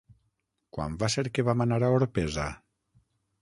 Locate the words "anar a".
1.67-1.93